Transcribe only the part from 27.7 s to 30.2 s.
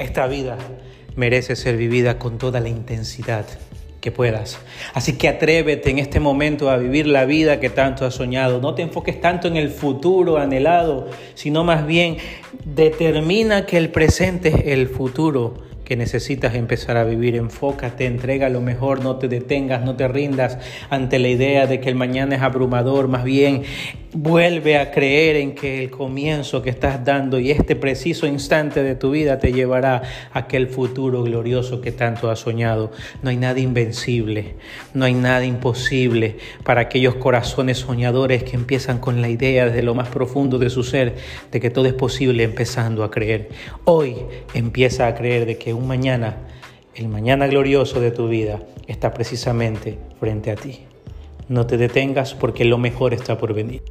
preciso instante de tu vida te llevará